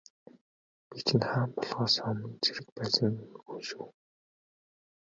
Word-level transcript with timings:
Би 0.89 0.97
чинь 1.05 1.25
хаан 1.29 1.49
болохоосоо 1.55 2.09
өмнө 2.11 2.39
цэрэг 2.43 2.67
байсан 2.77 3.13
хүн 3.45 3.61
шүү. 3.67 3.85